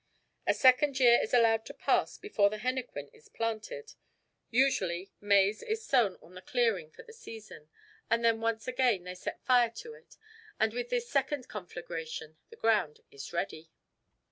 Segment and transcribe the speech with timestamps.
[0.47, 3.93] A second year is allowed to pass before the henequen is planted.
[4.49, 7.69] Usually maize is sown on the clearing for the season,
[8.09, 12.37] and then once again they set fire to it all and with this second conflagration
[12.49, 13.69] the ground is ready.